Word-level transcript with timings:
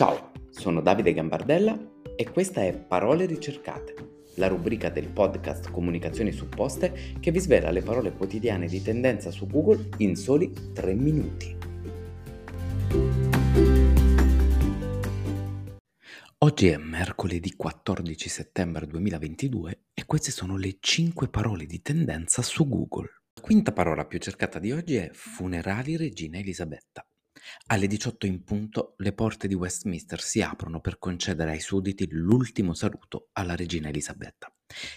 Ciao, 0.00 0.32
sono 0.48 0.80
Davide 0.80 1.12
Gambardella 1.12 1.78
e 2.16 2.30
questa 2.30 2.64
è 2.64 2.74
Parole 2.74 3.26
ricercate, 3.26 4.28
la 4.36 4.46
rubrica 4.46 4.88
del 4.88 5.08
podcast 5.08 5.70
Comunicazioni 5.70 6.32
supposte 6.32 7.16
che 7.20 7.30
vi 7.30 7.38
svela 7.38 7.70
le 7.70 7.82
parole 7.82 8.12
quotidiane 8.12 8.66
di 8.66 8.80
tendenza 8.80 9.30
su 9.30 9.46
Google 9.46 9.90
in 9.98 10.16
soli 10.16 10.50
3 10.72 10.94
minuti. 10.94 11.54
Oggi 16.38 16.68
è 16.68 16.78
mercoledì 16.78 17.54
14 17.54 18.28
settembre 18.30 18.86
2022 18.86 19.82
e 19.92 20.06
queste 20.06 20.30
sono 20.30 20.56
le 20.56 20.78
5 20.80 21.28
parole 21.28 21.66
di 21.66 21.82
tendenza 21.82 22.40
su 22.40 22.66
Google. 22.66 23.20
La 23.34 23.42
quinta 23.42 23.72
parola 23.72 24.06
più 24.06 24.18
cercata 24.18 24.58
di 24.58 24.72
oggi 24.72 24.96
è 24.96 25.10
funerali 25.12 25.98
regina 25.98 26.38
Elisabetta. 26.38 27.04
Alle 27.66 27.86
18 27.86 28.26
in 28.26 28.42
punto 28.44 28.94
le 28.98 29.12
porte 29.12 29.48
di 29.48 29.54
Westminster 29.54 30.20
si 30.20 30.42
aprono 30.42 30.80
per 30.80 30.98
concedere 30.98 31.52
ai 31.52 31.60
sudditi 31.60 32.08
l'ultimo 32.10 32.74
saluto 32.74 33.28
alla 33.32 33.54
regina 33.54 33.88
Elisabetta. 33.88 34.52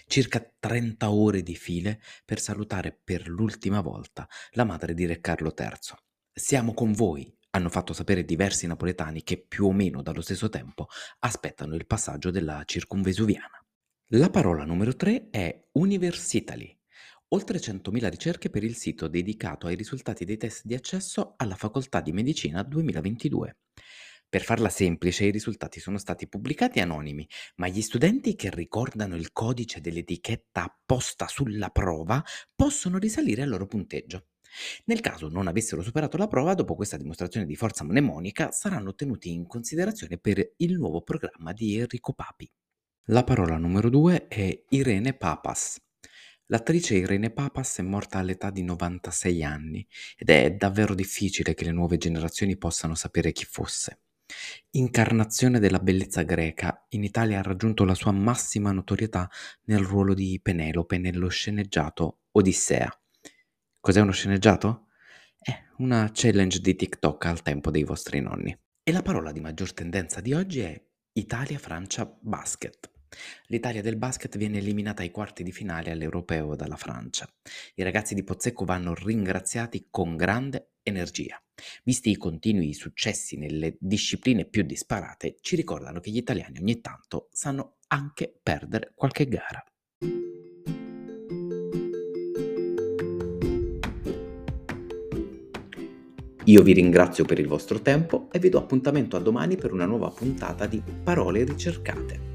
Circa 0.07 0.53
30 0.59 1.11
ore 1.11 1.41
di 1.41 1.55
file 1.55 2.01
per 2.25 2.39
salutare 2.39 2.91
per 2.91 3.27
l'ultima 3.27 3.81
volta 3.81 4.27
la 4.51 4.63
madre 4.63 4.93
di 4.93 5.05
Re 5.05 5.19
Carlo 5.19 5.53
III. 5.57 5.97
Siamo 6.31 6.73
con 6.73 6.93
voi, 6.93 7.31
hanno 7.51 7.69
fatto 7.69 7.93
sapere 7.93 8.25
diversi 8.25 8.67
napoletani 8.67 9.23
che 9.23 9.45
più 9.45 9.65
o 9.65 9.71
meno 9.71 10.01
dallo 10.01 10.21
stesso 10.21 10.49
tempo 10.49 10.87
aspettano 11.19 11.75
il 11.75 11.85
passaggio 11.85 12.31
della 12.31 12.63
circumvesuviana. 12.65 13.63
La 14.13 14.29
parola 14.29 14.63
numero 14.63 14.95
3 14.95 15.29
è 15.29 15.67
Universitali. 15.73 16.75
Oltre 17.33 17.57
100.000 17.57 18.09
ricerche 18.09 18.51
per 18.51 18.63
il 18.63 18.75
sito 18.75 19.07
dedicato 19.07 19.65
ai 19.65 19.75
risultati 19.75 20.23
dei 20.23 20.37
test 20.37 20.65
di 20.65 20.75
accesso 20.75 21.33
alla 21.37 21.55
Facoltà 21.55 21.99
di 21.99 22.11
Medicina 22.11 22.61
2022. 22.61 23.57
Per 24.29 24.43
farla 24.43 24.69
semplice, 24.69 25.25
i 25.25 25.31
risultati 25.31 25.79
sono 25.79 25.97
stati 25.97 26.27
pubblicati 26.27 26.79
anonimi, 26.79 27.27
ma 27.55 27.67
gli 27.67 27.81
studenti 27.81 28.35
che 28.35 28.51
ricordano 28.51 29.15
il 29.15 29.31
codice 29.31 29.81
dell'etichetta 29.81 30.63
apposta 30.63 31.27
sulla 31.27 31.69
prova 31.69 32.23
possono 32.53 32.99
risalire 32.99 33.41
al 33.41 33.49
loro 33.49 33.65
punteggio. 33.65 34.27
Nel 34.85 34.99
caso 34.99 35.27
non 35.27 35.47
avessero 35.47 35.81
superato 35.81 36.17
la 36.17 36.27
prova, 36.27 36.53
dopo 36.53 36.75
questa 36.75 36.97
dimostrazione 36.97 37.47
di 37.47 37.55
forza 37.55 37.83
mnemonica, 37.83 38.51
saranno 38.51 38.93
tenuti 38.93 39.31
in 39.31 39.47
considerazione 39.47 40.19
per 40.19 40.53
il 40.57 40.73
nuovo 40.73 41.01
programma 41.01 41.51
di 41.51 41.77
Enrico 41.77 42.13
Papi. 42.13 42.47
La 43.07 43.23
parola 43.23 43.57
numero 43.57 43.89
2 43.89 44.27
è 44.27 44.65
Irene 44.69 45.15
Papas. 45.15 45.79
L'attrice 46.53 46.97
Irene 46.97 47.31
Papas 47.31 47.79
è 47.79 47.81
morta 47.81 48.19
all'età 48.19 48.51
di 48.51 48.61
96 48.61 49.43
anni 49.43 49.83
ed 50.15 50.29
è 50.29 50.51
davvero 50.51 50.93
difficile 50.93 51.55
che 51.55 51.65
le 51.65 51.71
nuove 51.71 51.97
generazioni 51.97 52.57
possano 52.57 52.93
sapere 52.93 53.31
chi 53.31 53.43
fosse. 53.43 54.01
Incarnazione 54.69 55.57
della 55.57 55.79
bellezza 55.79 56.21
greca, 56.21 56.85
in 56.89 57.03
Italia 57.03 57.39
ha 57.39 57.41
raggiunto 57.41 57.85
la 57.85 57.95
sua 57.95 58.11
massima 58.11 58.71
notorietà 58.71 59.27
nel 59.63 59.79
ruolo 59.79 60.13
di 60.13 60.39
Penelope 60.43 60.99
nello 60.99 61.27
sceneggiato 61.27 62.19
Odissea. 62.33 63.01
Cos'è 63.79 64.01
uno 64.01 64.11
sceneggiato? 64.11 64.89
È 65.39 65.59
una 65.77 66.11
challenge 66.13 66.59
di 66.59 66.75
TikTok 66.75 67.25
al 67.25 67.41
tempo 67.41 67.71
dei 67.71 67.83
vostri 67.83 68.19
nonni. 68.19 68.55
E 68.83 68.91
la 68.91 69.01
parola 69.01 69.31
di 69.31 69.39
maggior 69.39 69.73
tendenza 69.73 70.21
di 70.21 70.33
oggi 70.33 70.59
è 70.59 70.79
Italia-Francia 71.13 72.15
Basket. 72.21 72.92
L'Italia 73.47 73.81
del 73.81 73.97
basket 73.97 74.37
viene 74.37 74.57
eliminata 74.57 75.01
ai 75.01 75.11
quarti 75.11 75.43
di 75.43 75.51
finale 75.51 75.91
all'Europeo 75.91 76.55
dalla 76.55 76.75
Francia. 76.75 77.27
I 77.75 77.83
ragazzi 77.83 78.13
di 78.13 78.23
Pozzecco 78.23 78.65
vanno 78.65 78.93
ringraziati 78.93 79.87
con 79.89 80.15
grande 80.15 80.73
energia. 80.83 81.41
Visti 81.83 82.09
i 82.09 82.17
continui 82.17 82.73
successi 82.73 83.37
nelle 83.37 83.75
discipline 83.79 84.45
più 84.45 84.63
disparate, 84.63 85.37
ci 85.41 85.55
ricordano 85.55 85.99
che 85.99 86.11
gli 86.11 86.17
italiani 86.17 86.59
ogni 86.59 86.81
tanto 86.81 87.29
sanno 87.31 87.77
anche 87.87 88.33
perdere 88.41 88.91
qualche 88.95 89.27
gara. 89.27 89.63
Io 96.45 96.61
vi 96.61 96.73
ringrazio 96.73 97.23
per 97.23 97.39
il 97.39 97.47
vostro 97.47 97.81
tempo 97.81 98.27
e 98.29 98.39
vi 98.39 98.49
do 98.49 98.57
appuntamento 98.57 99.15
a 99.15 99.21
domani 99.21 99.55
per 99.55 99.71
una 99.71 99.85
nuova 99.85 100.09
puntata 100.09 100.65
di 100.65 100.83
Parole 101.03 101.45
ricercate. 101.45 102.32